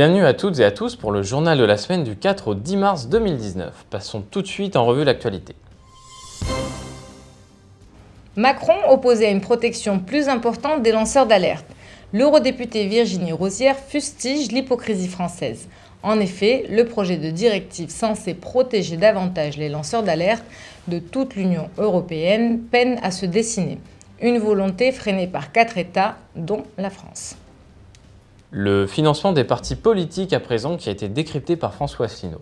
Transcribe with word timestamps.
Bienvenue 0.00 0.24
à 0.24 0.32
toutes 0.32 0.58
et 0.60 0.64
à 0.64 0.70
tous 0.70 0.96
pour 0.96 1.12
le 1.12 1.22
journal 1.22 1.58
de 1.58 1.64
la 1.64 1.76
semaine 1.76 2.04
du 2.04 2.16
4 2.16 2.48
au 2.48 2.54
10 2.54 2.76
mars 2.78 3.08
2019. 3.08 3.84
Passons 3.90 4.22
tout 4.22 4.40
de 4.40 4.46
suite 4.46 4.74
en 4.74 4.86
revue 4.86 5.04
l'actualité. 5.04 5.54
Macron 8.34 8.72
opposait 8.88 9.26
à 9.26 9.30
une 9.30 9.42
protection 9.42 9.98
plus 9.98 10.30
importante 10.30 10.80
des 10.80 10.92
lanceurs 10.92 11.26
d'alerte. 11.26 11.66
L'eurodéputée 12.14 12.86
Virginie 12.86 13.32
Rosière 13.32 13.76
fustige 13.76 14.50
l'hypocrisie 14.50 15.06
française. 15.06 15.68
En 16.02 16.18
effet, 16.18 16.64
le 16.70 16.86
projet 16.86 17.18
de 17.18 17.30
directive 17.30 17.90
censé 17.90 18.32
protéger 18.32 18.96
davantage 18.96 19.58
les 19.58 19.68
lanceurs 19.68 20.02
d'alerte 20.02 20.44
de 20.88 20.98
toute 20.98 21.34
l'Union 21.34 21.68
européenne 21.76 22.58
peine 22.58 22.98
à 23.02 23.10
se 23.10 23.26
dessiner. 23.26 23.76
Une 24.22 24.38
volonté 24.38 24.92
freinée 24.92 25.26
par 25.26 25.52
quatre 25.52 25.76
États, 25.76 26.16
dont 26.36 26.62
la 26.78 26.88
France. 26.88 27.36
Le 28.52 28.88
financement 28.88 29.32
des 29.32 29.44
partis 29.44 29.76
politiques 29.76 30.32
à 30.32 30.40
présent 30.40 30.76
qui 30.76 30.88
a 30.88 30.92
été 30.92 31.08
décrypté 31.08 31.54
par 31.54 31.72
François 31.72 32.06
Asselineau. 32.06 32.40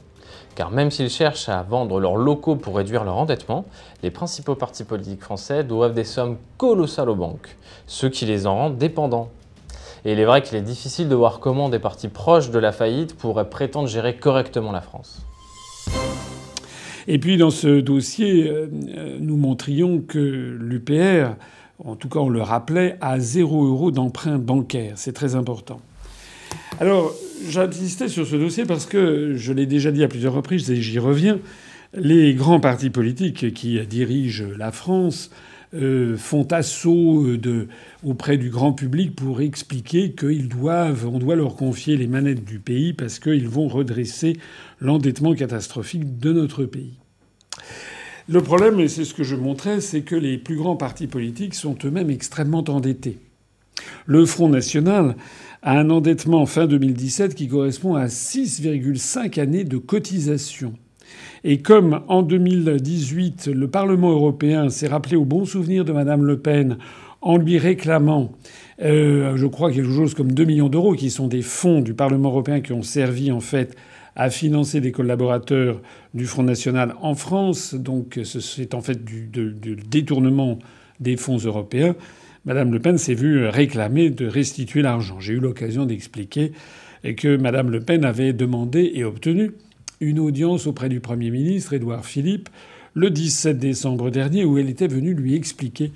Car 0.55 0.71
même 0.71 0.91
s'ils 0.91 1.11
cherchent 1.11 1.51
à 1.51 1.63
vendre 1.63 2.01
leurs 2.01 2.17
locaux 2.17 2.57
pour 2.57 2.77
réduire 2.77 3.05
leur 3.05 3.19
endettement, 3.19 3.67
les 4.03 4.11
principaux 4.11 4.55
partis 4.55 4.85
politiques 4.85 5.21
français 5.21 5.65
doivent 5.65 5.93
des 5.93 6.05
sommes 6.05 6.39
colossales 6.57 7.11
aux 7.11 7.15
banques, 7.15 7.59
ce 7.87 8.07
qui 8.07 8.25
les 8.25 8.47
en 8.47 8.55
rend 8.55 8.71
dépendants. 8.71 9.29
Et 10.07 10.13
il 10.13 10.19
est 10.19 10.25
vrai 10.25 10.41
qu'il 10.41 10.57
est 10.57 10.63
difficile 10.63 11.11
de 11.11 11.15
voir 11.15 11.41
comment 11.41 11.69
des 11.69 11.79
partis 11.79 12.09
proches 12.09 12.51
de 12.51 12.59
la 12.59 12.73
faillite 12.73 13.15
pourraient 13.15 13.51
prétendre 13.51 13.87
gérer 13.87 14.17
correctement 14.17 14.73
la 14.73 14.81
France. 14.81 15.27
Et 17.07 17.19
puis 17.19 17.37
dans 17.37 17.51
ce 17.51 17.81
dossier, 17.81 18.49
euh, 18.49 18.69
nous 19.21 19.37
montrions 19.37 20.01
que 20.01 20.19
l'UPR, 20.59 21.35
en 21.85 21.97
tout 21.97 22.09
cas 22.09 22.21
on 22.21 22.31
le 22.31 22.41
rappelait, 22.41 22.97
a 23.03 23.21
zéro 23.21 23.67
euro 23.67 23.91
d'emprunt 23.91 24.39
bancaire. 24.39 24.95
C'est 24.97 25.13
très 25.13 25.35
important. 25.35 25.81
Alors, 26.81 27.13
j'insistais 27.49 28.09
sur 28.09 28.25
ce 28.25 28.37
dossier 28.37 28.65
parce 28.65 28.87
que 28.87 29.35
je 29.35 29.53
l'ai 29.53 29.67
déjà 29.67 29.91
dit 29.91 30.05
à 30.05 30.09
plusieurs 30.09 30.35
reprises 30.35 30.71
et 30.71 30.77
j'y 30.77 31.01
reviens. 31.01 31.41
Les 31.93 32.35
grands 32.35 32.61
partis 32.61 32.91
politiques 32.91 33.53
qui 33.53 33.85
dirigent 33.87 34.45
la 34.57 34.71
France 34.71 35.31
euh, 35.75 36.17
font 36.17 36.45
assaut 36.45 37.27
auprès 38.05 38.39
du 38.39 38.51
grand 38.51 38.73
public 38.73 39.17
pour 39.17 39.41
expliquer 39.41 40.13
qu'ils 40.13 40.49
on 40.55 41.19
doit 41.19 41.35
leur 41.35 41.57
confier 41.57 41.97
les 41.97 42.07
manettes 42.07 42.45
du 42.45 42.61
pays 42.61 42.93
parce 42.93 43.19
qu'ils 43.19 43.49
vont 43.49 43.67
redresser 43.67 44.35
l'endettement 44.81 45.35
catastrophique 45.35 46.21
de 46.21 46.33
notre 46.33 46.65
pays. 46.65 46.95
Le 48.29 48.41
problème, 48.41 48.79
et 48.79 48.89
c'est 48.89 49.05
ce 49.05 49.15
que 49.15 49.25
je 49.25 49.35
montrais, 49.35 49.81
c'est 49.81 50.03
que 50.03 50.15
les 50.15 50.39
plus 50.39 50.57
grands 50.57 50.77
partis 50.77 51.09
politiques 51.09 51.55
sont 51.55 51.77
eux-mêmes 51.85 52.11
extrêmement 52.11 52.65
endettés. 52.69 53.19
Le 54.07 54.25
Front 54.25 54.49
National 54.49 55.17
à 55.63 55.79
un 55.79 55.91
endettement 55.91 56.47
fin 56.47 56.67
2017 56.67 57.35
qui 57.35 57.49
correspond 57.49 57.95
à 57.95 58.07
6,5 58.07 59.41
années 59.41 59.65
de 59.65 59.77
cotisation. 59.77 60.75
Et 61.45 61.59
comme 61.59 62.03
en 62.09 62.23
2018, 62.23 63.47
le 63.47 63.69
Parlement 63.69 64.11
européen 64.11 64.71
s'est 64.71 64.89
rappelé 64.89 65.17
au 65.17 65.25
bon 65.25 65.45
souvenir 65.45 65.85
de 65.85 65.93
Madame 65.93 66.25
Le 66.25 66.39
Pen 66.39 66.79
en 67.21 67.37
lui 67.37 67.59
réclamant, 67.59 68.33
euh, 68.83 69.37
je 69.37 69.47
crois, 69.47 69.73
quelque 69.73 69.93
chose 69.93 70.15
comme 70.15 70.33
2 70.33 70.45
millions 70.45 70.69
d'euros, 70.69 70.95
qui 70.95 71.11
sont 71.11 71.27
des 71.27 71.43
fonds 71.43 71.81
du 71.81 71.95
Parlement 71.95 72.29
européen 72.29 72.61
qui 72.61 72.73
ont 72.73 72.83
servi 72.83 73.33
en 73.33 73.41
fait 73.41 73.77
à 74.15 74.31
financer 74.31 74.81
des 74.81 74.93
collaborateurs 74.93 75.81
du 76.15 76.27
Front 76.27 76.43
National 76.43 76.95
en 77.01 77.15
France. 77.15 77.75
Donc 77.75 78.21
c'est 78.25 78.75
en 78.75 78.81
fait 78.81 79.05
du 79.05 79.31
détournement 79.89 80.59
des 81.01 81.17
fonds 81.17 81.39
européens. 81.39 81.95
Mme 82.45 82.73
Le 82.73 82.79
Pen 82.81 82.99
s'est 82.99 83.15
vue 83.15 83.47
réclamer 83.47 84.11
de 84.11 84.27
restituer 84.27 84.83
l'argent. 84.83 85.21
J'ai 85.21 85.35
eu 85.35 85.41
l'occasion 85.41 85.87
d'expliquer 85.87 86.53
que 87.17 87.37
Mme 87.37 87.71
Le 87.71 87.81
Pen 87.81 88.05
avait 88.05 88.33
demandé 88.33 88.93
et 88.95 89.05
obtenu 89.05 89.53
une 90.01 90.19
audience 90.19 90.67
auprès 90.67 90.89
du 90.89 91.01
Premier 91.01 91.31
ministre 91.31 91.73
Édouard 91.73 92.05
Philippe 92.05 92.49
le 92.95 93.11
17 93.11 93.59
décembre 93.59 94.11
dernier 94.11 94.45
où 94.45 94.59
elle 94.59 94.69
était 94.69 94.89
venue 94.89 95.15
lui 95.15 95.35
expliquer 95.35 95.93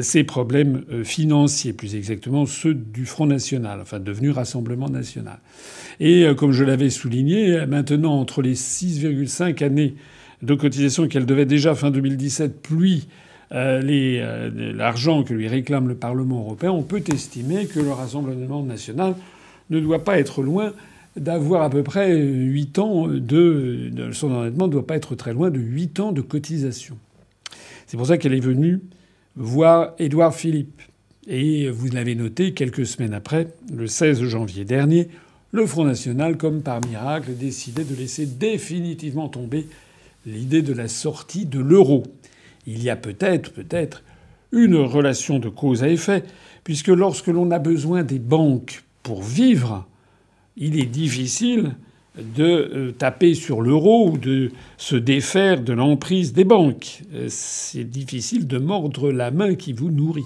ses 0.00 0.24
problèmes 0.24 0.84
euh, 0.90 1.04
financiers, 1.04 1.74
plus 1.74 1.94
exactement 1.94 2.46
ceux 2.46 2.72
du 2.72 3.04
Front 3.04 3.26
National, 3.26 3.80
enfin 3.80 4.00
devenu 4.00 4.30
Rassemblement 4.30 4.88
National. 4.88 5.38
Et 6.00 6.24
euh, 6.24 6.34
comme 6.34 6.52
je 6.52 6.64
l'avais 6.64 6.88
souligné, 6.88 7.66
maintenant 7.66 8.14
entre 8.14 8.40
les 8.40 8.54
6,5 8.54 9.62
années 9.62 9.94
de 10.40 10.54
cotisation 10.54 11.08
qu'elle 11.08 11.26
devait 11.26 11.46
déjà 11.46 11.74
fin 11.74 11.90
2017, 11.90 12.62
puis 12.62 13.06
euh, 13.54 13.82
euh, 13.84 14.72
l'argent 14.74 15.24
que 15.24 15.34
lui 15.34 15.46
réclame 15.46 15.88
le 15.88 15.94
Parlement 15.94 16.40
européen, 16.40 16.70
on 16.70 16.82
peut 16.82 17.02
estimer 17.12 17.66
que 17.66 17.80
le 17.80 17.90
Rassemblement 17.92 18.62
national 18.62 19.14
ne 19.70 19.80
doit 19.80 20.04
pas 20.04 20.18
être 20.18 20.42
loin 20.42 20.72
d'avoir 21.16 21.62
à 21.62 21.68
peu 21.68 21.82
près 21.82 22.16
8 22.16 22.78
ans 22.78 23.06
de, 23.06 23.90
son 24.12 24.32
endettement 24.32 24.66
ne 24.66 24.72
doit 24.72 24.86
pas 24.86 24.96
être 24.96 25.14
très 25.14 25.34
loin 25.34 25.50
de 25.50 25.58
8 25.58 26.00
ans 26.00 26.12
de 26.12 26.22
cotisation. 26.22 26.96
C'est 27.86 27.98
pour 27.98 28.06
ça 28.06 28.16
qu'elle 28.16 28.32
est 28.32 28.40
venue 28.40 28.80
voir 29.36 29.94
Édouard 29.98 30.34
Philippe. 30.34 30.80
Et 31.28 31.68
vous 31.68 31.88
l'avez 31.88 32.14
noté, 32.14 32.52
quelques 32.52 32.86
semaines 32.86 33.14
après, 33.14 33.48
le 33.72 33.86
16 33.86 34.24
janvier 34.24 34.64
dernier, 34.64 35.08
le 35.52 35.66
Front 35.66 35.84
National, 35.84 36.38
comme 36.38 36.62
par 36.62 36.84
miracle, 36.84 37.36
décidait 37.36 37.84
de 37.84 37.94
laisser 37.94 38.24
définitivement 38.24 39.28
tomber 39.28 39.66
l'idée 40.26 40.62
de 40.62 40.72
la 40.72 40.88
sortie 40.88 41.44
de 41.44 41.60
l'euro 41.60 42.04
il 42.66 42.82
y 42.82 42.90
a 42.90 42.96
peut-être, 42.96 43.52
peut-être, 43.52 44.02
une 44.52 44.76
relation 44.76 45.38
de 45.38 45.48
cause 45.48 45.82
à 45.82 45.88
effet, 45.88 46.24
puisque 46.64 46.88
lorsque 46.88 47.28
l'on 47.28 47.50
a 47.50 47.58
besoin 47.58 48.02
des 48.02 48.18
banques 48.18 48.84
pour 49.02 49.22
vivre, 49.22 49.86
il 50.56 50.78
est 50.78 50.86
difficile 50.86 51.72
de 52.18 52.44
euh, 52.44 52.92
taper 52.92 53.34
sur 53.34 53.62
l'euro 53.62 54.10
ou 54.10 54.18
de 54.18 54.50
se 54.76 54.96
défaire 54.96 55.62
de 55.62 55.72
l'emprise 55.72 56.34
des 56.34 56.44
banques. 56.44 57.02
Euh, 57.14 57.26
c'est 57.28 57.84
difficile 57.84 58.46
de 58.46 58.58
mordre 58.58 59.10
la 59.10 59.30
main 59.30 59.54
qui 59.54 59.72
vous 59.72 59.90
nourrit. 59.90 60.22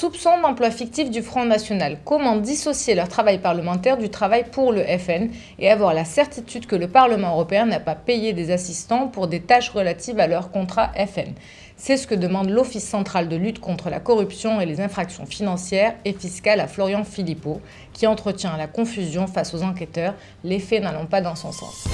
Soupçon 0.00 0.40
d'emploi 0.40 0.70
fictif 0.70 1.10
du 1.10 1.20
Front 1.20 1.44
National. 1.44 1.98
Comment 2.06 2.36
dissocier 2.36 2.94
leur 2.94 3.08
travail 3.08 3.38
parlementaire 3.38 3.98
du 3.98 4.08
travail 4.08 4.46
pour 4.50 4.72
le 4.72 4.82
FN 4.82 5.28
et 5.58 5.70
avoir 5.70 5.92
la 5.92 6.06
certitude 6.06 6.64
que 6.64 6.74
le 6.74 6.88
Parlement 6.88 7.32
européen 7.32 7.66
n'a 7.66 7.80
pas 7.80 7.96
payé 7.96 8.32
des 8.32 8.50
assistants 8.50 9.08
pour 9.08 9.28
des 9.28 9.42
tâches 9.42 9.68
relatives 9.68 10.18
à 10.18 10.26
leur 10.26 10.52
contrat 10.52 10.90
FN 10.94 11.34
C'est 11.76 11.98
ce 11.98 12.06
que 12.06 12.14
demande 12.14 12.48
l'Office 12.48 12.88
central 12.88 13.28
de 13.28 13.36
lutte 13.36 13.60
contre 13.60 13.90
la 13.90 14.00
corruption 14.00 14.58
et 14.58 14.64
les 14.64 14.80
infractions 14.80 15.26
financières 15.26 15.94
et 16.06 16.14
fiscales 16.14 16.60
à 16.60 16.66
Florian 16.66 17.04
Philippot, 17.04 17.60
qui 17.92 18.06
entretient 18.06 18.56
la 18.56 18.68
confusion 18.68 19.26
face 19.26 19.52
aux 19.52 19.62
enquêteurs. 19.62 20.14
Les 20.44 20.60
faits 20.60 20.82
n'allont 20.82 21.04
pas 21.04 21.20
dans 21.20 21.36
son 21.36 21.52
sens. 21.52 21.86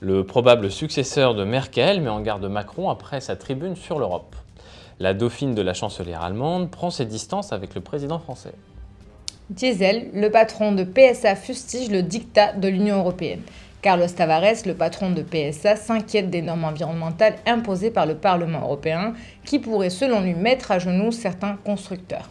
Le 0.00 0.24
probable 0.24 0.70
successeur 0.70 1.34
de 1.34 1.44
Merkel 1.44 2.00
met 2.00 2.08
en 2.08 2.22
garde 2.22 2.46
Macron 2.46 2.88
après 2.88 3.20
sa 3.20 3.36
tribune 3.36 3.76
sur 3.76 3.98
l'Europe 3.98 4.34
la 5.00 5.14
dauphine 5.14 5.54
de 5.54 5.62
la 5.62 5.74
chancelière 5.74 6.22
allemande 6.22 6.70
prend 6.70 6.90
ses 6.90 7.06
distances 7.06 7.52
avec 7.52 7.74
le 7.74 7.80
président 7.80 8.18
français. 8.18 8.52
Diesel, 9.48 10.10
le 10.14 10.30
patron 10.30 10.72
de 10.72 10.84
PSA, 10.84 11.34
fustige 11.34 11.90
le 11.90 12.02
dictat 12.02 12.52
de 12.52 12.68
l'Union 12.68 12.98
européenne. 12.98 13.40
Carlos 13.82 14.06
Tavares, 14.14 14.66
le 14.66 14.74
patron 14.74 15.10
de 15.10 15.22
PSA, 15.22 15.74
s'inquiète 15.74 16.28
des 16.28 16.42
normes 16.42 16.64
environnementales 16.64 17.36
imposées 17.46 17.90
par 17.90 18.04
le 18.04 18.14
Parlement 18.14 18.60
européen 18.60 19.14
qui 19.46 19.58
pourraient 19.58 19.90
selon 19.90 20.20
lui 20.20 20.34
mettre 20.34 20.70
à 20.70 20.78
genoux 20.78 21.12
certains 21.12 21.56
constructeurs. 21.64 22.28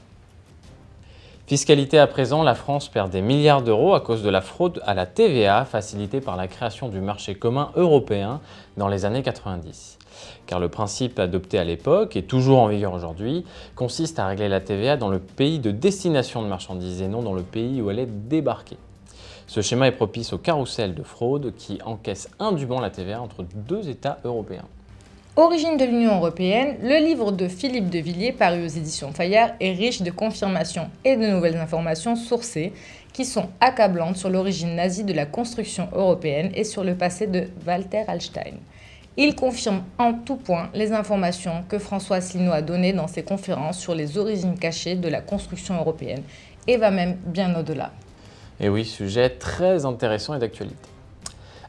Fiscalité 1.47 1.97
à 1.97 2.05
présent, 2.05 2.43
la 2.43 2.53
France 2.53 2.87
perd 2.87 3.09
des 3.09 3.23
milliards 3.23 3.63
d'euros 3.63 3.95
à 3.95 4.01
cause 4.01 4.21
de 4.21 4.29
la 4.29 4.41
fraude 4.41 4.79
à 4.85 4.93
la 4.93 5.07
TVA 5.07 5.65
facilitée 5.65 6.21
par 6.21 6.37
la 6.37 6.47
création 6.47 6.87
du 6.87 7.01
marché 7.01 7.33
commun 7.33 7.71
européen 7.75 8.39
dans 8.77 8.87
les 8.87 9.05
années 9.05 9.23
90 9.23 9.98
car 10.45 10.59
le 10.59 10.69
principe 10.69 11.19
adopté 11.19 11.59
à 11.59 11.63
l'époque, 11.63 12.15
et 12.15 12.23
toujours 12.23 12.59
en 12.59 12.67
vigueur 12.67 12.93
aujourd'hui, 12.93 13.45
consiste 13.75 14.19
à 14.19 14.27
régler 14.27 14.49
la 14.49 14.61
TVA 14.61 14.97
dans 14.97 15.09
le 15.09 15.19
pays 15.19 15.59
de 15.59 15.71
destination 15.71 16.41
de 16.41 16.47
marchandises 16.47 17.01
et 17.01 17.07
non 17.07 17.21
dans 17.21 17.33
le 17.33 17.43
pays 17.43 17.81
où 17.81 17.89
elle 17.89 17.99
est 17.99 18.27
débarquée. 18.27 18.77
Ce 19.47 19.61
schéma 19.61 19.87
est 19.87 19.93
propice 19.93 20.31
au 20.33 20.37
carrousel 20.37 20.93
de 20.93 21.01
fraude 21.01 21.53
qui 21.57 21.79
encaisse 21.83 22.29
indûment 22.39 22.79
la 22.79 22.91
TVA 22.91 23.19
entre 23.21 23.43
deux 23.55 23.89
États 23.89 24.19
européens. 24.23 24.65
Origine 25.35 25.77
de 25.77 25.85
l'Union 25.85 26.17
européenne, 26.17 26.75
le 26.83 27.03
livre 27.03 27.31
de 27.31 27.47
Philippe 27.47 27.89
de 27.89 27.99
Villiers, 27.99 28.33
paru 28.33 28.65
aux 28.65 28.67
éditions 28.67 29.13
Fayard, 29.13 29.51
est 29.59 29.71
riche 29.71 30.01
de 30.01 30.11
confirmations 30.11 30.89
et 31.05 31.15
de 31.15 31.25
nouvelles 31.25 31.55
informations 31.55 32.15
sourcées 32.15 32.73
qui 33.13 33.25
sont 33.25 33.47
accablantes 33.61 34.17
sur 34.17 34.29
l'origine 34.29 34.75
nazie 34.75 35.03
de 35.03 35.13
la 35.13 35.25
construction 35.25 35.87
européenne 35.93 36.51
et 36.55 36.63
sur 36.63 36.83
le 36.83 36.95
passé 36.95 37.25
de 37.25 37.47
Walter 37.65 38.03
Hallstein. 38.07 38.57
Il 39.21 39.35
confirme 39.35 39.83
en 39.97 40.13
tout 40.13 40.37
point 40.37 40.69
les 40.73 40.93
informations 40.93 41.65
que 41.67 41.77
François 41.77 42.15
Asselineau 42.15 42.53
a 42.53 42.61
données 42.61 42.93
dans 42.93 43.07
ses 43.07 43.21
conférences 43.21 43.77
sur 43.77 43.93
les 43.93 44.17
origines 44.17 44.57
cachées 44.57 44.95
de 44.95 45.09
la 45.09 45.19
construction 45.19 45.77
européenne 45.77 46.23
et 46.67 46.77
va 46.77 46.89
même 46.89 47.17
bien 47.25 47.53
au-delà. 47.59 47.91
Et 48.61 48.69
oui, 48.69 48.85
sujet 48.85 49.29
très 49.29 49.85
intéressant 49.85 50.35
et 50.35 50.39
d'actualité. 50.39 50.87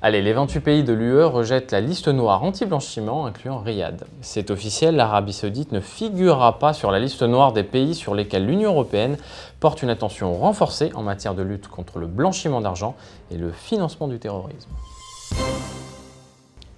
Allez, 0.00 0.23
les 0.23 0.32
28 0.32 0.61
pays 0.61 0.85
de 0.85 0.93
l'UE 0.93 1.25
rejettent 1.25 1.73
la 1.73 1.81
liste 1.81 2.06
noire 2.06 2.44
anti-blanchiment, 2.44 3.26
incluant 3.26 3.58
Riyad. 3.58 4.05
C'est 4.20 4.53
officiel, 4.53 4.94
l'Arabie 4.94 5.32
saoudite 5.32 5.73
ne 5.73 5.81
figurera 5.81 6.61
pas 6.61 6.73
sur 6.73 6.93
la 6.93 7.00
liste 7.00 7.25
noire 7.25 7.53
des 7.53 7.64
pays 7.64 7.96
sur 7.96 8.14
lesquels 8.14 8.46
l'Union 8.46 8.70
européenne 8.70 9.17
porte 9.58 9.82
une 9.82 9.91
attention 9.91 10.35
renforcée 10.35 10.93
en 10.94 11.03
matière 11.03 11.35
de 11.35 11.43
lutte 11.43 11.67
contre 11.67 11.99
le 11.99 12.06
blanchiment 12.06 12.61
d'argent 12.61 12.94
et 13.32 13.37
le 13.37 13.50
financement 13.50 14.06
du 14.06 14.20
terrorisme. 14.20 14.70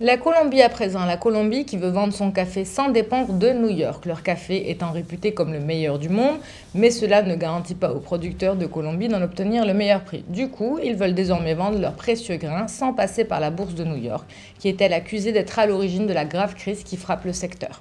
La 0.01 0.17
Colombie 0.17 0.63
à 0.63 0.69
présent, 0.69 1.05
la 1.05 1.17
Colombie 1.17 1.65
qui 1.65 1.77
veut 1.77 1.91
vendre 1.91 2.13
son 2.13 2.33
café 2.33 2.65
sans 2.65 2.89
dépendre 2.89 3.35
de 3.35 3.51
New 3.51 3.69
York, 3.69 4.05
leur 4.07 4.23
café 4.23 4.71
étant 4.71 4.91
réputé 4.91 5.33
comme 5.33 5.53
le 5.53 5.61
meilleur 5.61 5.99
du 5.99 6.09
monde, 6.09 6.39
mais 6.75 6.91
cela 6.91 7.23
ne 7.23 7.37
garantit 7.37 7.77
pas 7.77 7.93
aux 7.93 8.01
producteurs 8.01 8.57
de 8.57 8.67
Colombie 8.67 9.07
d'en 9.09 9.23
obtenir 9.23 9.65
le 9.65 9.75
meilleur 9.75 10.03
prix. 10.03 10.25
Du 10.29 10.49
coup, 10.49 10.81
ils 10.83 10.97
veulent 10.97 11.15
désormais 11.15 11.55
vendre 11.55 11.79
leurs 11.79 11.93
précieux 11.93 12.37
grains 12.37 12.67
sans 12.67 12.93
passer 12.93 13.25
par 13.25 13.39
la 13.39 13.51
bourse 13.51 13.75
de 13.75 13.85
New 13.85 13.97
York, 13.97 14.25
qui 14.59 14.69
est-elle 14.69 14.93
accusée 14.93 15.31
d'être 15.31 15.59
à 15.59 15.67
l'origine 15.67 16.07
de 16.07 16.13
la 16.13 16.25
grave 16.25 16.55
crise 16.55 16.83
qui 16.83 16.97
frappe 16.97 17.25
le 17.25 17.33
secteur. 17.33 17.81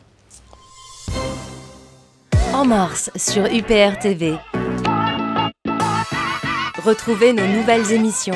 En 2.54 2.66
mars 2.66 3.10
sur 3.16 3.46
UPR 3.46 3.98
TV. 4.00 4.36
Retrouvez 6.84 7.34
nos 7.34 7.48
nouvelles 7.48 7.92
émissions. 7.92 8.36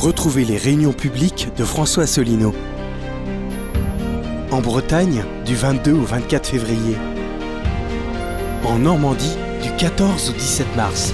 Retrouvez 0.00 0.46
les 0.46 0.56
réunions 0.56 0.94
publiques 0.94 1.48
de 1.58 1.62
François 1.62 2.04
Asselineau. 2.04 2.54
En 4.50 4.62
Bretagne, 4.62 5.22
du 5.44 5.54
22 5.54 5.92
au 5.92 6.04
24 6.04 6.48
février. 6.48 6.96
En 8.64 8.78
Normandie, 8.78 9.36
du 9.62 9.68
14 9.76 10.30
au 10.30 10.32
17 10.32 10.74
mars. 10.74 11.12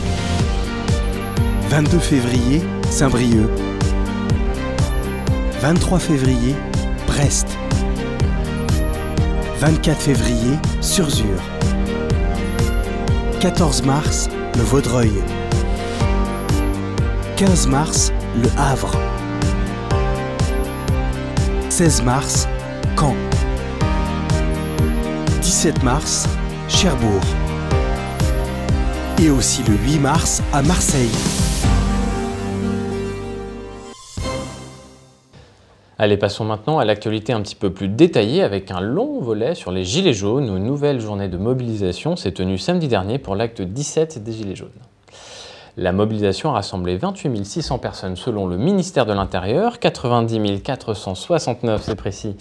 22 1.69 1.99
février, 1.99 2.63
Saint-Brieuc. 2.89 3.51
23 5.61 5.99
février, 5.99 6.55
Brest. 7.09 7.59
24 9.59 10.01
février, 10.01 10.57
Surzur. 10.81 11.43
14 13.41 13.83
mars, 13.83 14.29
le 14.55 14.63
Vaudreuil. 14.63 15.11
15 17.37 17.67
mars, 17.67 18.13
le 18.35 18.49
Havre. 18.57 18.99
16 21.69 22.03
mars, 22.03 22.49
Caen. 22.99 23.15
17 25.43 25.83
mars, 25.83 26.27
Cherbourg. 26.67 27.21
Et 29.21 29.29
aussi 29.29 29.63
le 29.65 29.75
8 29.75 29.99
mars 29.99 30.43
à 30.55 30.63
Marseille. 30.63 31.11
Allez, 35.99 36.17
passons 36.17 36.47
maintenant 36.47 36.79
à 36.79 36.87
l'actualité 36.87 37.35
un 37.35 37.43
petit 37.43 37.55
peu 37.55 37.71
plus 37.71 37.89
détaillée 37.89 38.45
avec 38.45 38.71
un 38.71 38.81
long 38.81 39.21
volet 39.21 39.55
sur 39.55 39.73
les 39.73 39.85
Gilets 39.85 40.15
jaunes. 40.15 40.47
Une 40.57 40.65
nouvelle 40.65 41.01
journée 41.01 41.29
de 41.29 41.37
mobilisation 41.37 42.17
s'est 42.17 42.33
tenue 42.33 42.57
samedi 42.57 42.89
dernier 42.89 43.19
pour 43.19 43.37
l'acte 43.37 43.61
17 43.61 44.23
des 44.23 44.33
Gilets 44.33 44.57
jaunes. 44.57 44.86
La 45.79 45.93
mobilisation 45.93 46.49
a 46.49 46.55
rassemblé 46.55 46.97
28 46.97 47.45
600 47.45 47.79
personnes 47.79 48.17
selon 48.17 48.47
le 48.47 48.57
ministère 48.57 49.05
de 49.05 49.13
l'Intérieur, 49.13 49.79
90 49.79 50.63
469, 50.63 51.83
c'est 51.83 51.95
précis, 51.95 52.35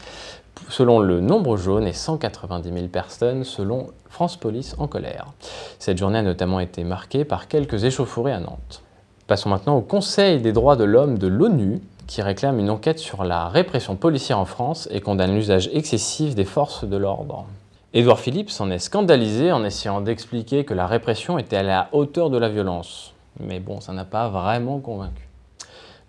selon 0.69 0.99
le 0.99 1.19
nombre 1.19 1.57
jaune 1.57 1.85
et 1.85 1.91
190 1.91 2.71
000 2.71 2.87
personnes 2.87 3.43
selon 3.43 3.87
France 4.07 4.37
Police 4.37 4.77
en 4.79 4.87
colère. 4.87 5.33
Cette 5.79 5.97
journée 5.97 6.19
a 6.19 6.21
notamment 6.21 6.61
été 6.61 6.85
marquée 6.85 7.25
par 7.25 7.49
quelques 7.49 7.83
échauffourées 7.83 8.31
à 8.31 8.39
Nantes. 8.39 8.83
Passons 9.27 9.49
maintenant 9.49 9.75
au 9.75 9.81
Conseil 9.81 10.39
des 10.39 10.53
droits 10.53 10.77
de 10.77 10.85
l'homme 10.85 11.17
de 11.17 11.27
l'ONU 11.27 11.81
qui 12.07 12.21
réclame 12.21 12.59
une 12.59 12.69
enquête 12.69 12.99
sur 12.99 13.25
la 13.25 13.49
répression 13.49 13.97
policière 13.97 14.39
en 14.39 14.45
France 14.45 14.87
et 14.91 15.01
condamne 15.01 15.35
l'usage 15.35 15.69
excessif 15.73 16.35
des 16.35 16.45
forces 16.45 16.85
de 16.85 16.95
l'ordre. 16.95 17.43
Édouard 17.93 18.19
Philippe 18.19 18.49
s'en 18.49 18.71
est 18.71 18.79
scandalisé 18.79 19.51
en 19.51 19.65
essayant 19.65 19.99
d'expliquer 19.99 20.63
que 20.63 20.73
la 20.73 20.87
répression 20.87 21.37
était 21.37 21.57
à 21.57 21.63
la 21.63 21.89
hauteur 21.91 22.29
de 22.29 22.37
la 22.37 22.47
violence. 22.47 23.14
Mais 23.39 23.59
bon, 23.59 23.81
ça 23.81 23.93
n'a 23.93 24.05
pas 24.05 24.29
vraiment 24.29 24.79
convaincu. 24.79 25.27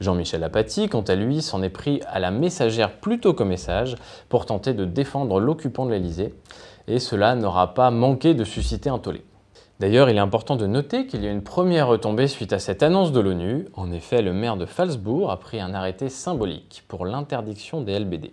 Jean-Michel 0.01 0.45
Apathy, 0.45 0.89
quant 0.89 1.03
à 1.03 1.15
lui, 1.15 1.41
s'en 1.41 1.63
est 1.63 1.71
pris 1.71 2.01
à 2.07 2.19
la 2.19 2.31
messagère 2.31 2.93
plutôt 2.93 3.33
qu'au 3.33 3.47
message 3.47 3.97
pour 4.29 4.45
tenter 4.45 4.75
de 4.75 4.85
défendre 4.85 5.41
l'occupant 5.41 5.87
de 5.87 5.93
l'Elysée, 5.93 6.35
et 6.87 6.99
cela 6.99 7.35
n'aura 7.35 7.75
pas 7.75 7.91
manqué 7.91 8.35
de 8.35 8.45
susciter 8.45 8.91
un 8.91 8.99
tollé. 8.99 9.25
D'ailleurs, 9.81 10.09
il 10.09 10.17
est 10.17 10.21
important 10.21 10.57
de 10.57 10.67
noter 10.67 11.07
qu'il 11.07 11.23
y 11.23 11.27
a 11.27 11.31
une 11.31 11.43
première 11.43 11.89
retombée 11.89 12.29
suite 12.29 12.53
à 12.53 12.59
cette 12.59 12.83
annonce 12.83 13.13
de 13.13 13.21
l'ONU. 13.21 13.67
En 13.75 13.93
effet, 13.93 14.23
le 14.23 14.33
maire 14.33 14.57
de 14.57 14.65
Falsbourg 14.65 15.31
a 15.31 15.39
pris 15.39 15.61
un 15.61 15.75
arrêté 15.75 16.09
symbolique 16.09 16.85
pour 16.89 17.05
l'interdiction 17.05 17.83
des 17.83 17.99
LBD. 17.99 18.33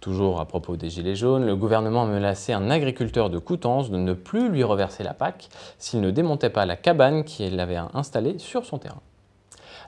Toujours 0.00 0.40
à 0.40 0.46
propos 0.46 0.76
des 0.76 0.90
Gilets 0.90 1.16
jaunes, 1.16 1.46
le 1.46 1.56
gouvernement 1.56 2.04
a 2.04 2.06
menacé 2.06 2.52
un 2.52 2.70
agriculteur 2.70 3.30
de 3.30 3.38
Coutances 3.38 3.90
de 3.90 3.96
ne 3.96 4.12
plus 4.12 4.48
lui 4.48 4.62
reverser 4.62 5.02
la 5.02 5.14
PAC 5.14 5.48
s'il 5.78 6.00
ne 6.00 6.10
démontait 6.10 6.50
pas 6.50 6.66
la 6.66 6.76
cabane 6.76 7.24
qu'il 7.24 7.58
avait 7.58 7.80
installée 7.94 8.38
sur 8.38 8.64
son 8.64 8.78
terrain. 8.78 9.00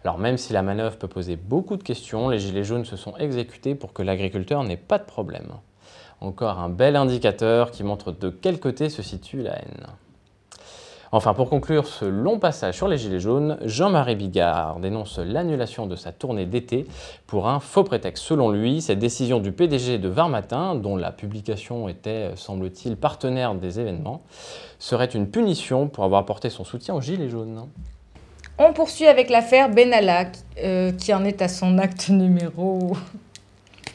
Alors 0.05 0.19
même 0.19 0.39
si 0.39 0.53
la 0.53 0.63
manœuvre 0.63 0.97
peut 0.97 1.09
poser 1.09 1.37
beaucoup 1.37 1.77
de 1.77 1.83
questions, 1.83 2.29
les 2.29 2.39
Gilets 2.39 2.65
jaunes 2.65 2.85
se 2.85 2.97
sont 2.97 3.17
exécutés 3.17 3.75
pour 3.75 3.93
que 3.93 4.03
l'agriculteur 4.03 4.63
n'ait 4.65 4.77
pas 4.77 4.99
de 4.99 5.05
problème. 5.05 5.49
Encore 6.21 6.59
un 6.59 6.69
bel 6.69 6.97
indicateur 6.97 7.71
qui 7.71 7.85
montre 7.85 8.13
de 8.13 8.31
quel 8.31 8.59
côté 8.59 8.91
se 8.91 9.03
situe 9.03 9.43
la 9.43 9.57
haine. 9.57 9.87
Enfin, 11.11 11.33
pour 11.33 11.49
conclure 11.49 11.87
ce 11.87 12.05
long 12.05 12.39
passage 12.39 12.75
sur 12.75 12.87
les 12.87 12.99
Gilets 12.99 13.21
jaunes, 13.21 13.57
Jean-Marie 13.63 14.17
Bigard 14.17 14.79
dénonce 14.79 15.19
l'annulation 15.19 15.87
de 15.87 15.97
sa 15.97 16.13
tournée 16.13 16.45
d'été 16.45 16.87
pour 17.27 17.49
un 17.49 17.61
faux 17.61 17.83
prétexte. 17.83 18.25
Selon 18.25 18.51
lui, 18.51 18.83
cette 18.83 18.99
décision 18.99 19.39
du 19.39 19.53
PDG 19.53 19.99
de 19.99 20.09
Var 20.09 20.29
Matin, 20.29 20.75
dont 20.75 20.97
la 20.97 21.11
publication 21.11 21.89
était, 21.89 22.33
semble-t-il, 22.37 22.97
partenaire 22.97 23.55
des 23.55 23.81
événements, 23.81 24.23
serait 24.79 25.07
une 25.07 25.31
punition 25.31 25.89
pour 25.89 26.05
avoir 26.05 26.21
apporté 26.21 26.51
son 26.51 26.65
soutien 26.65 26.95
aux 26.95 27.01
Gilets 27.01 27.31
jaunes. 27.31 27.67
On 28.59 28.73
poursuit 28.73 29.07
avec 29.07 29.31
l'affaire 29.31 29.71
Benalla, 29.71 30.27
euh, 30.63 30.93
qui 30.93 31.15
en 31.15 31.25
est 31.25 31.41
à 31.41 31.49
son 31.49 31.79
acte 31.79 32.11
numéro 32.11 32.97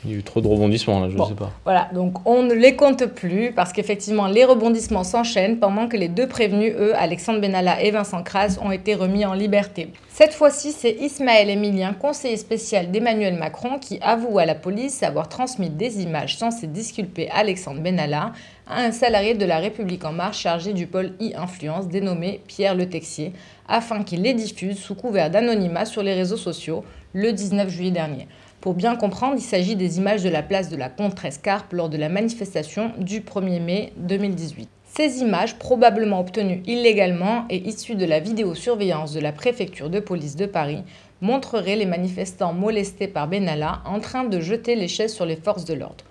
il 0.05 0.11
y 0.11 0.13
a 0.15 0.17
eu 0.17 0.23
trop 0.23 0.41
de 0.41 0.47
rebondissements 0.47 0.99
là, 0.99 1.09
je 1.09 1.17
ne 1.17 1.25
sais 1.25 1.33
pas. 1.33 1.51
Voilà, 1.63 1.89
donc 1.93 2.27
on 2.27 2.43
ne 2.43 2.53
les 2.53 2.75
compte 2.75 3.05
plus 3.05 3.51
parce 3.51 3.71
qu'effectivement 3.71 4.27
les 4.27 4.45
rebondissements 4.45 5.03
s'enchaînent 5.03 5.59
pendant 5.59 5.87
que 5.87 5.97
les 5.97 6.09
deux 6.09 6.27
prévenus, 6.27 6.73
eux, 6.77 6.93
Alexandre 6.95 7.39
Benalla 7.39 7.81
et 7.81 7.91
Vincent 7.91 8.23
Kras, 8.23 8.57
ont 8.61 8.71
été 8.71 8.95
remis 8.95 9.25
en 9.25 9.33
liberté. 9.33 9.89
Cette 10.09 10.33
fois-ci, 10.33 10.73
c'est 10.73 10.91
Ismaël 10.91 11.49
Emilien, 11.49 11.93
conseiller 11.93 12.37
spécial 12.37 12.91
d'Emmanuel 12.91 13.35
Macron, 13.35 13.79
qui 13.79 13.97
avoue 14.01 14.37
à 14.37 14.45
la 14.45 14.53
police 14.53 15.01
avoir 15.01 15.27
transmis 15.27 15.71
des 15.71 16.03
images 16.03 16.37
censées 16.37 16.67
disculper 16.67 17.29
Alexandre 17.31 17.81
Benalla 17.81 18.33
à 18.67 18.81
un 18.83 18.91
salarié 18.91 19.33
de 19.33 19.45
la 19.45 19.57
République 19.57 20.05
en 20.05 20.11
marche 20.11 20.41
chargé 20.41 20.73
du 20.73 20.85
pôle 20.85 21.13
e-influence 21.19 21.87
dénommé 21.87 22.41
Pierre 22.47 22.75
Le 22.75 22.87
Texier, 22.87 23.33
afin 23.67 24.03
qu'il 24.03 24.21
les 24.21 24.33
diffuse 24.33 24.77
sous 24.77 24.95
couvert 24.95 25.31
d'anonymat 25.31 25.85
sur 25.85 26.03
les 26.03 26.13
réseaux 26.13 26.37
sociaux 26.37 26.83
le 27.13 27.31
19 27.31 27.69
juillet 27.69 27.91
dernier. 27.91 28.27
Pour 28.63 28.75
bien 28.75 28.95
comprendre, 28.95 29.35
il 29.35 29.41
s'agit 29.41 29.75
des 29.75 29.97
images 29.97 30.23
de 30.23 30.29
la 30.29 30.41
place 30.41 30.69
de 30.69 30.77
la 30.77 30.87
Contrescarpe 30.87 31.73
lors 31.73 31.89
de 31.89 31.97
la 31.97 32.07
manifestation 32.07 32.93
du 32.97 33.19
1er 33.19 33.59
mai 33.59 33.91
2018. 33.97 34.69
Ces 34.85 35.19
images, 35.19 35.59
probablement 35.59 36.21
obtenues 36.21 36.63
illégalement 36.65 37.43
et 37.49 37.57
issues 37.67 37.95
de 37.95 38.05
la 38.05 38.21
vidéosurveillance 38.21 39.11
de 39.11 39.19
la 39.19 39.33
préfecture 39.33 39.89
de 39.89 39.99
police 39.99 40.37
de 40.37 40.45
Paris, 40.45 40.81
montreraient 41.19 41.75
les 41.75 41.85
manifestants 41.85 42.53
molestés 42.53 43.09
par 43.09 43.27
Benalla 43.27 43.81
en 43.85 43.99
train 43.99 44.23
de 44.23 44.39
jeter 44.39 44.77
les 44.77 44.87
chaises 44.87 45.13
sur 45.13 45.25
les 45.25 45.35
forces 45.35 45.65
de 45.65 45.73
l'ordre. 45.73 46.05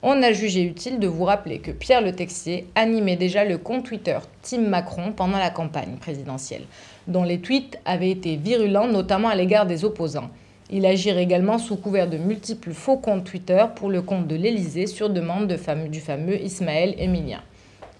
On 0.00 0.22
a 0.22 0.30
jugé 0.30 0.62
utile 0.62 1.00
de 1.00 1.08
vous 1.08 1.24
rappeler 1.24 1.58
que 1.58 1.72
Pierre 1.72 2.02
Le 2.02 2.12
Texier 2.12 2.68
animait 2.76 3.16
déjà 3.16 3.44
le 3.44 3.58
compte 3.58 3.84
Twitter 3.84 4.18
Team 4.42 4.68
Macron 4.68 5.10
pendant 5.10 5.38
la 5.38 5.50
campagne 5.50 5.96
présidentielle, 6.00 6.66
dont 7.08 7.24
les 7.24 7.40
tweets 7.40 7.80
avaient 7.84 8.10
été 8.10 8.36
virulents 8.36 8.86
notamment 8.86 9.28
à 9.28 9.34
l'égard 9.34 9.66
des 9.66 9.84
opposants. 9.84 10.30
Il 10.68 10.84
agit 10.84 11.10
également 11.10 11.58
sous 11.58 11.76
couvert 11.76 12.10
de 12.10 12.16
multiples 12.16 12.72
faux 12.72 12.96
comptes 12.96 13.24
Twitter 13.24 13.64
pour 13.76 13.88
le 13.88 14.02
compte 14.02 14.26
de 14.26 14.34
l'Élysée 14.34 14.88
sur 14.88 15.10
demande 15.10 15.46
de 15.46 15.86
du 15.86 16.00
fameux 16.00 16.42
Ismaël 16.42 16.96
Emilien. 16.98 17.40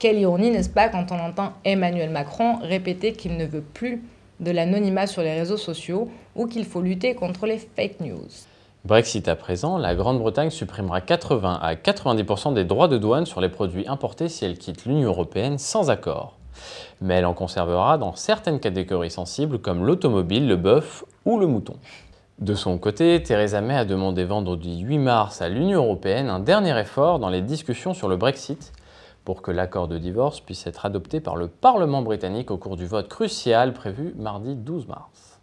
Quelle 0.01 0.19
ironie, 0.19 0.51
n'est-ce 0.51 0.69
pas, 0.69 0.89
quand 0.89 1.13
on 1.13 1.19
entend 1.19 1.53
Emmanuel 1.65 2.11
Macron 2.11 2.57
répéter 2.61 3.13
qu'il 3.13 3.37
ne 3.37 3.47
veut 3.47 3.63
plus 3.63 4.03
de 4.41 4.51
l'anonymat 4.51 5.07
sur 5.07 5.23
les 5.23 5.33
réseaux 5.33 5.57
sociaux 5.57 6.11
ou 6.35 6.47
qu'il 6.47 6.65
faut 6.65 6.83
lutter 6.83 7.15
contre 7.15 7.47
les 7.47 7.59
fake 7.59 8.01
news. 8.01 8.29
Brexit 8.85 9.29
à 9.29 9.37
présent, 9.37 9.79
la 9.79 9.95
Grande-Bretagne 9.95 10.51
supprimera 10.51 11.01
80 11.01 11.61
à 11.63 11.75
90% 11.75 12.55
des 12.55 12.65
droits 12.65 12.89
de 12.89 12.99
douane 12.99 13.27
sur 13.27 13.41
les 13.41 13.49
produits 13.49 13.87
importés 13.87 14.29
si 14.29 14.45
elle 14.45 14.59
quitte 14.59 14.85
l'Union 14.87 15.09
européenne 15.09 15.59
sans 15.59 15.89
accord. 15.89 16.37
Mais 17.01 17.15
elle 17.15 17.27
en 17.27 17.35
conservera 17.35 17.97
dans 17.99 18.15
certaines 18.15 18.61
catégories 18.61 19.11
sensibles 19.11 19.59
comme 19.59 19.85
l'automobile, 19.85 20.47
le 20.47 20.57
bœuf 20.57 21.05
ou 21.25 21.39
le 21.39 21.47
mouton. 21.47 21.75
De 22.39 22.55
son 22.55 22.77
côté, 22.77 23.23
Theresa 23.23 23.63
May 23.63 23.79
a 23.79 23.87
demandé 23.87 24.23
vendredi 24.25 24.81
8 24.81 24.99
mars 24.99 25.41
à 25.41 25.49
l'Union 25.49 25.83
européenne 25.83 26.29
un 26.29 26.39
dernier 26.39 26.79
effort 26.79 27.19
dans 27.19 27.31
les 27.31 27.41
discussions 27.41 27.95
sur 27.95 28.09
le 28.09 28.19
Brexit 28.19 28.75
pour 29.25 29.41
que 29.41 29.51
l'accord 29.51 29.89
de 29.89 29.97
divorce 29.97 30.41
puisse 30.41 30.67
être 30.67 30.85
adopté 30.85 31.21
par 31.21 31.37
le 31.37 31.49
Parlement 31.49 32.03
britannique 32.03 32.51
au 32.51 32.59
cours 32.59 32.77
du 32.77 32.85
vote 32.85 33.09
crucial 33.09 33.73
prévu 33.73 34.13
mardi 34.19 34.55
12 34.55 34.87
mars. 34.87 35.41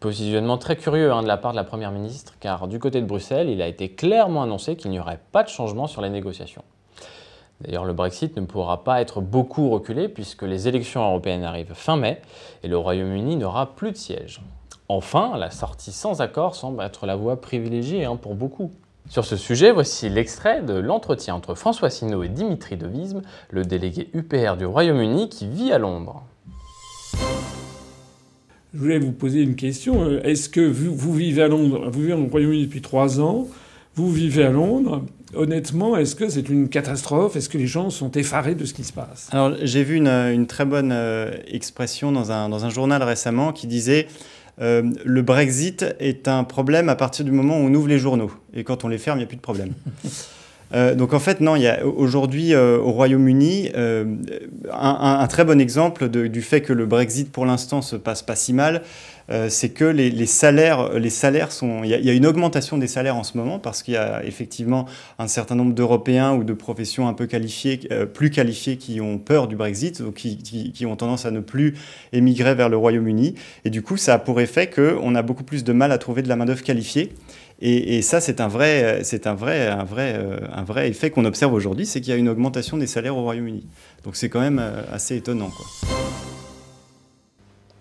Positionnement 0.00 0.58
très 0.58 0.76
curieux 0.76 1.10
hein, 1.10 1.22
de 1.22 1.28
la 1.28 1.38
part 1.38 1.52
de 1.52 1.56
la 1.56 1.64
Première 1.64 1.92
ministre, 1.92 2.34
car 2.40 2.68
du 2.68 2.78
côté 2.78 3.00
de 3.00 3.06
Bruxelles, 3.06 3.48
il 3.48 3.62
a 3.62 3.66
été 3.66 3.88
clairement 3.88 4.42
annoncé 4.42 4.76
qu'il 4.76 4.90
n'y 4.90 5.00
aurait 5.00 5.20
pas 5.32 5.44
de 5.44 5.48
changement 5.48 5.86
sur 5.86 6.02
les 6.02 6.10
négociations. 6.10 6.64
D'ailleurs, 7.62 7.86
le 7.86 7.94
Brexit 7.94 8.36
ne 8.36 8.44
pourra 8.44 8.84
pas 8.84 9.00
être 9.00 9.22
beaucoup 9.22 9.70
reculé 9.70 10.10
puisque 10.10 10.42
les 10.42 10.68
élections 10.68 11.02
européennes 11.02 11.44
arrivent 11.44 11.72
fin 11.72 11.96
mai 11.96 12.20
et 12.62 12.68
le 12.68 12.76
Royaume-Uni 12.76 13.36
n'aura 13.36 13.74
plus 13.74 13.92
de 13.92 13.96
siège. 13.96 14.42
Enfin, 14.88 15.36
la 15.38 15.50
sortie 15.50 15.92
sans 15.92 16.20
accord 16.20 16.54
semble 16.54 16.82
être 16.82 17.06
la 17.06 17.16
voie 17.16 17.40
privilégiée 17.40 18.04
hein, 18.04 18.16
pour 18.16 18.34
beaucoup. 18.34 18.70
Sur 19.08 19.24
ce 19.24 19.36
sujet, 19.36 19.72
voici 19.72 20.08
l'extrait 20.08 20.62
de 20.62 20.74
l'entretien 20.74 21.34
entre 21.34 21.54
François 21.54 21.90
Sinaud 21.90 22.22
et 22.22 22.28
Dimitri 22.28 22.76
Devisme, 22.76 23.22
le 23.50 23.64
délégué 23.64 24.08
UPR 24.14 24.56
du 24.56 24.64
Royaume-Uni 24.64 25.28
qui 25.28 25.46
vit 25.46 25.72
à 25.72 25.78
Londres. 25.78 26.22
Je 28.72 28.78
voulais 28.78 28.98
vous 28.98 29.12
poser 29.12 29.42
une 29.42 29.56
question. 29.56 30.18
Est-ce 30.20 30.48
que 30.48 30.60
vous, 30.60 31.12
vivez 31.12 31.42
à 31.42 31.48
Londres, 31.48 31.90
vous 31.90 32.00
vivez 32.00 32.14
au 32.14 32.26
Royaume-Uni 32.26 32.66
depuis 32.66 32.80
trois 32.80 33.20
ans, 33.20 33.48
vous 33.96 34.10
vivez 34.10 34.44
à 34.44 34.50
Londres. 34.50 35.04
Honnêtement, 35.34 35.96
est-ce 35.96 36.14
que 36.14 36.28
c'est 36.28 36.48
une 36.48 36.68
catastrophe? 36.68 37.36
Est-ce 37.36 37.48
que 37.48 37.58
les 37.58 37.66
gens 37.66 37.90
sont 37.90 38.10
effarés 38.12 38.54
de 38.54 38.64
ce 38.64 38.72
qui 38.72 38.84
se 38.84 38.92
passe? 38.92 39.28
Alors, 39.32 39.54
j'ai 39.62 39.82
vu 39.82 39.96
une, 39.96 40.46
très 40.46 40.64
bonne 40.64 40.92
euh, 40.92 41.32
expression 41.46 42.12
dans 42.12 42.32
un, 42.32 42.48
dans 42.48 42.64
un 42.64 42.70
journal 42.70 43.02
récemment 43.02 43.52
qui 43.52 43.66
disait 43.66 44.06
euh, 44.60 44.82
le 45.04 45.22
Brexit 45.22 45.84
est 45.98 46.28
un 46.28 46.44
problème 46.44 46.88
à 46.88 46.94
partir 46.94 47.24
du 47.24 47.32
moment 47.32 47.58
où 47.58 47.62
on 47.62 47.74
ouvre 47.74 47.88
les 47.88 47.98
journaux. 47.98 48.30
Et 48.54 48.64
quand 48.64 48.84
on 48.84 48.88
les 48.88 48.98
ferme, 48.98 49.18
il 49.18 49.20
n'y 49.20 49.24
a 49.24 49.28
plus 49.28 49.36
de 49.36 49.42
problème. 49.42 49.72
Euh, 50.74 50.94
donc 50.94 51.12
en 51.12 51.18
fait, 51.18 51.42
non, 51.42 51.54
il 51.54 51.60
y 51.60 51.68
a 51.68 51.84
aujourd'hui 51.84 52.54
euh, 52.54 52.78
au 52.78 52.92
Royaume-Uni 52.92 53.72
un, 53.74 55.26
très 55.28 55.44
bon 55.44 55.60
exemple 55.60 56.08
du 56.08 56.40
fait 56.40 56.62
que 56.62 56.72
le 56.72 56.86
Brexit 56.86 57.30
pour 57.30 57.44
l'instant 57.44 57.82
se 57.82 57.94
passe 57.94 58.22
pas 58.22 58.36
si 58.36 58.54
mal. 58.54 58.80
C'est 59.48 59.70
que 59.70 59.84
les, 59.84 60.26
salaires, 60.26 60.98
les 60.98 61.10
salaires 61.10 61.52
sont. 61.52 61.82
Il 61.84 61.90
y, 61.90 62.10
a, 62.10 62.12
une 62.12 62.26
augmentation 62.26 62.78
des 62.78 62.86
salaires 62.86 63.16
en 63.16 63.24
ce 63.24 63.36
moment 63.36 63.58
parce 63.58 63.82
qu'il 63.82 63.94
y 63.94 63.96
a 63.96 64.24
effectivement 64.24 64.86
un 65.18 65.28
certain 65.28 65.54
nombre 65.54 65.74
d'Européens 65.74 66.34
ou 66.34 66.44
de 66.44 66.52
professions 66.52 67.08
un 67.08 67.14
peu 67.14 67.26
qualifiées, 67.26 67.80
plus 68.12 68.30
qualifiées, 68.30 68.76
qui 68.76 69.00
ont 69.00 69.18
peur 69.18 69.48
du 69.48 69.56
Brexit, 69.56 70.00
ou 70.00 70.12
qui, 70.12 70.86
ont 70.86 70.96
tendance 70.96 71.24
à 71.24 71.30
ne 71.30 71.40
plus 71.40 71.74
émigrer 72.12 72.54
vers 72.54 72.68
le 72.68 72.76
Royaume-Uni. 72.76 73.34
Et 73.64 73.70
du 73.70 73.82
coup, 73.82 73.96
ça 73.96 74.14
a 74.14 74.18
pour 74.18 74.40
effet 74.40 74.68
qu'on 74.68 75.14
a 75.14 75.22
beaucoup 75.22 75.44
plus 75.44 75.64
de 75.64 75.72
mal 75.72 75.92
à 75.92 75.98
trouver 75.98 76.22
de 76.22 76.28
la 76.28 76.36
main-d'œuvre 76.36 76.62
qualifiée. 76.62 77.12
Et, 77.64 78.02
ça, 78.02 78.20
c'est 78.20 78.40
un 78.40 78.48
vrai, 78.48 79.04
c'est 79.04 79.28
un 79.28 79.34
vrai, 79.34 79.68
un 79.68 79.84
vrai, 79.84 80.14
euh, 80.16 80.36
un 80.52 80.64
vrai 80.64 80.88
effet 80.88 81.10
qu'on 81.10 81.24
observe 81.24 81.54
aujourd'hui, 81.54 81.86
c'est 81.86 82.00
qu'il 82.00 82.10
y 82.10 82.12
a 82.12 82.18
une 82.18 82.28
augmentation 82.28 82.76
des 82.76 82.88
salaires 82.88 83.16
au 83.16 83.22
Royaume-Uni. 83.22 83.64
Donc 84.02 84.16
c'est 84.16 84.28
quand 84.28 84.40
même 84.40 84.58
euh, 84.58 84.82
assez 84.92 85.16
étonnant. 85.16 85.50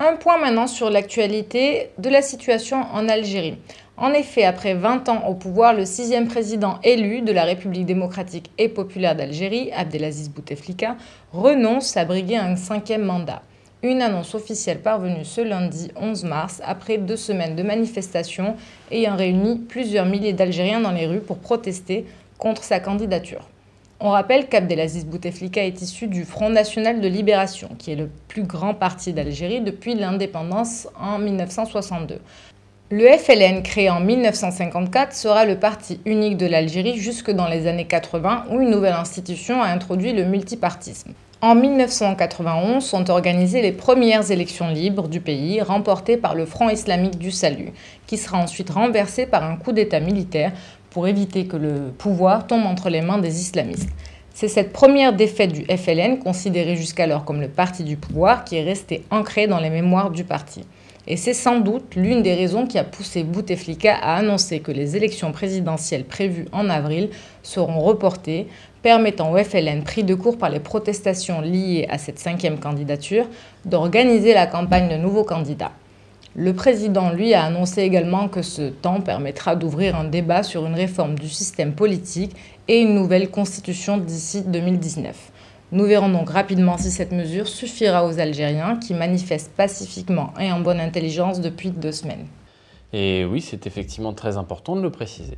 Un 0.03 0.15
point 0.15 0.39
maintenant 0.39 0.65
sur 0.65 0.89
l'actualité 0.89 1.91
de 1.99 2.09
la 2.09 2.23
situation 2.23 2.87
en 2.91 3.07
Algérie. 3.07 3.59
En 3.97 4.13
effet, 4.13 4.45
après 4.45 4.73
20 4.73 5.09
ans 5.09 5.27
au 5.27 5.35
pouvoir, 5.35 5.75
le 5.75 5.85
sixième 5.85 6.27
président 6.27 6.79
élu 6.83 7.21
de 7.21 7.31
la 7.31 7.43
République 7.43 7.85
démocratique 7.85 8.49
et 8.57 8.67
populaire 8.67 9.15
d'Algérie, 9.15 9.69
Abdelaziz 9.71 10.31
Bouteflika, 10.31 10.97
renonce 11.33 11.95
à 11.97 12.05
briguer 12.05 12.37
un 12.37 12.55
cinquième 12.55 13.03
mandat. 13.03 13.43
Une 13.83 14.01
annonce 14.01 14.33
officielle 14.33 14.81
parvenue 14.81 15.23
ce 15.23 15.41
lundi 15.41 15.91
11 15.95 16.23
mars 16.23 16.63
après 16.65 16.97
deux 16.97 17.15
semaines 17.15 17.55
de 17.55 17.61
manifestations 17.61 18.55
ayant 18.89 19.15
réuni 19.15 19.59
plusieurs 19.59 20.07
milliers 20.07 20.33
d'Algériens 20.33 20.81
dans 20.81 20.93
les 20.93 21.05
rues 21.05 21.21
pour 21.21 21.37
protester 21.37 22.07
contre 22.39 22.63
sa 22.63 22.79
candidature. 22.79 23.50
On 24.03 24.09
rappelle 24.09 24.47
qu'Abdelaziz 24.47 25.05
Bouteflika 25.05 25.63
est 25.63 25.79
issu 25.83 26.07
du 26.07 26.25
Front 26.25 26.49
National 26.49 27.01
de 27.01 27.07
Libération, 27.07 27.69
qui 27.77 27.91
est 27.91 27.95
le 27.95 28.09
plus 28.27 28.41
grand 28.41 28.73
parti 28.73 29.13
d'Algérie 29.13 29.61
depuis 29.61 29.93
l'indépendance 29.93 30.87
en 30.99 31.19
1962. 31.19 32.17
Le 32.89 33.05
FLN, 33.05 33.61
créé 33.61 33.91
en 33.91 33.99
1954, 33.99 35.13
sera 35.13 35.45
le 35.45 35.59
parti 35.59 35.99
unique 36.05 36.37
de 36.37 36.47
l'Algérie 36.47 36.97
jusque 36.97 37.29
dans 37.29 37.47
les 37.47 37.67
années 37.67 37.85
80, 37.85 38.45
où 38.49 38.59
une 38.59 38.71
nouvelle 38.71 38.93
institution 38.93 39.61
a 39.61 39.67
introduit 39.67 40.13
le 40.13 40.25
multipartisme. 40.25 41.13
En 41.43 41.53
1991 41.53 42.83
sont 42.83 43.09
organisées 43.11 43.61
les 43.61 43.71
premières 43.71 44.31
élections 44.31 44.69
libres 44.69 45.09
du 45.09 45.21
pays, 45.21 45.61
remportées 45.61 46.17
par 46.17 46.33
le 46.33 46.47
Front 46.47 46.69
islamique 46.69 47.19
du 47.19 47.29
Salut, 47.29 47.71
qui 48.07 48.17
sera 48.17 48.39
ensuite 48.39 48.71
renversé 48.71 49.27
par 49.27 49.43
un 49.43 49.57
coup 49.57 49.71
d'État 49.71 49.99
militaire 49.99 50.53
pour 50.91 51.07
éviter 51.07 51.45
que 51.45 51.57
le 51.57 51.91
pouvoir 51.97 52.45
tombe 52.45 52.65
entre 52.65 52.89
les 52.89 53.01
mains 53.01 53.17
des 53.17 53.41
islamistes. 53.41 53.89
C'est 54.33 54.47
cette 54.47 54.71
première 54.71 55.13
défaite 55.13 55.51
du 55.51 55.65
FLN, 55.65 56.19
considérée 56.19 56.75
jusqu'alors 56.75 57.25
comme 57.25 57.41
le 57.41 57.49
parti 57.49 57.83
du 57.83 57.97
pouvoir, 57.97 58.45
qui 58.45 58.55
est 58.57 58.63
restée 58.63 59.03
ancrée 59.09 59.47
dans 59.47 59.59
les 59.59 59.69
mémoires 59.69 60.11
du 60.11 60.23
parti. 60.23 60.61
Et 61.07 61.17
c'est 61.17 61.33
sans 61.33 61.59
doute 61.59 61.95
l'une 61.95 62.21
des 62.21 62.35
raisons 62.35 62.67
qui 62.67 62.77
a 62.77 62.83
poussé 62.83 63.23
Bouteflika 63.23 63.95
à 63.95 64.15
annoncer 64.17 64.59
que 64.59 64.71
les 64.71 64.95
élections 64.95 65.31
présidentielles 65.31 66.05
prévues 66.05 66.45
en 66.51 66.69
avril 66.69 67.09
seront 67.41 67.79
reportées, 67.79 68.47
permettant 68.83 69.31
au 69.31 69.37
FLN, 69.37 69.83
pris 69.83 70.03
de 70.03 70.15
court 70.15 70.37
par 70.37 70.49
les 70.49 70.59
protestations 70.59 71.41
liées 71.41 71.87
à 71.89 71.97
cette 71.97 72.19
cinquième 72.19 72.59
candidature, 72.59 73.27
d'organiser 73.65 74.33
la 74.33 74.45
campagne 74.45 74.89
de 74.89 74.97
nouveaux 74.97 75.23
candidats. 75.23 75.71
Le 76.35 76.53
président, 76.53 77.11
lui, 77.11 77.33
a 77.33 77.43
annoncé 77.43 77.81
également 77.81 78.29
que 78.29 78.41
ce 78.41 78.69
temps 78.69 79.01
permettra 79.01 79.57
d'ouvrir 79.57 79.97
un 79.97 80.05
débat 80.05 80.43
sur 80.43 80.65
une 80.65 80.75
réforme 80.75 81.19
du 81.19 81.27
système 81.27 81.73
politique 81.73 82.33
et 82.69 82.79
une 82.79 82.95
nouvelle 82.95 83.29
constitution 83.29 83.97
d'ici 83.97 84.41
2019. 84.41 85.31
Nous 85.73 85.83
verrons 85.83 86.07
donc 86.07 86.29
rapidement 86.29 86.77
si 86.77 86.89
cette 86.89 87.11
mesure 87.11 87.47
suffira 87.47 88.05
aux 88.05 88.19
Algériens 88.19 88.77
qui 88.77 88.93
manifestent 88.93 89.51
pacifiquement 89.51 90.33
et 90.39 90.51
en 90.53 90.61
bonne 90.61 90.79
intelligence 90.79 91.41
depuis 91.41 91.69
deux 91.69 91.91
semaines. 91.91 92.27
Et 92.93 93.25
oui, 93.25 93.41
c'est 93.41 93.67
effectivement 93.67 94.13
très 94.13 94.37
important 94.37 94.77
de 94.77 94.81
le 94.81 94.89
préciser. 94.89 95.37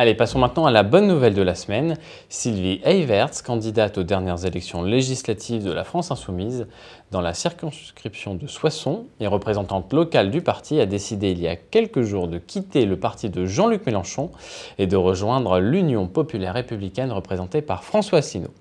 Allez, 0.00 0.14
passons 0.14 0.38
maintenant 0.38 0.64
à 0.64 0.70
la 0.70 0.82
bonne 0.82 1.06
nouvelle 1.06 1.34
de 1.34 1.42
la 1.42 1.54
semaine. 1.54 1.98
Sylvie 2.30 2.80
Eyverts, 2.84 3.42
candidate 3.44 3.98
aux 3.98 4.02
dernières 4.02 4.46
élections 4.46 4.82
législatives 4.82 5.62
de 5.62 5.72
la 5.72 5.84
France 5.84 6.10
Insoumise, 6.10 6.66
dans 7.10 7.20
la 7.20 7.34
circonscription 7.34 8.34
de 8.34 8.46
Soissons 8.46 9.04
et 9.20 9.26
représentante 9.26 9.92
locale 9.92 10.30
du 10.30 10.40
parti, 10.40 10.80
a 10.80 10.86
décidé 10.86 11.32
il 11.32 11.38
y 11.38 11.48
a 11.48 11.54
quelques 11.54 12.00
jours 12.00 12.28
de 12.28 12.38
quitter 12.38 12.86
le 12.86 12.98
parti 12.98 13.28
de 13.28 13.44
Jean-Luc 13.44 13.84
Mélenchon 13.84 14.30
et 14.78 14.86
de 14.86 14.96
rejoindre 14.96 15.58
l'Union 15.58 16.06
populaire 16.06 16.54
républicaine 16.54 17.12
représentée 17.12 17.60
par 17.60 17.84
François 17.84 18.20
Asselineau. 18.20 18.54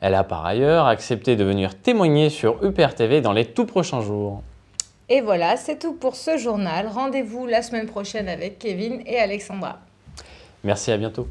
Elle 0.00 0.16
a 0.16 0.24
par 0.24 0.44
ailleurs 0.44 0.86
accepté 0.86 1.36
de 1.36 1.44
venir 1.44 1.78
témoigner 1.78 2.28
sur 2.28 2.56
UPR 2.64 2.96
TV 2.96 3.20
dans 3.20 3.32
les 3.32 3.44
tout 3.44 3.66
prochains 3.66 4.00
jours. 4.00 4.42
Et 5.08 5.20
voilà, 5.20 5.56
c'est 5.56 5.78
tout 5.78 5.94
pour 5.94 6.16
ce 6.16 6.38
journal. 6.38 6.88
Rendez-vous 6.88 7.46
la 7.46 7.62
semaine 7.62 7.86
prochaine 7.86 8.28
avec 8.28 8.58
Kevin 8.58 9.00
et 9.06 9.20
Alexandra. 9.20 9.78
Merci, 10.64 10.90
à 10.92 10.96
bientôt. 10.98 11.28